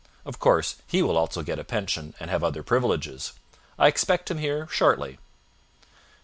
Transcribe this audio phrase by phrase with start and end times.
[0.25, 3.33] Of course he will also get a pension, and have other privileges.
[3.77, 5.19] I expect him here shortly."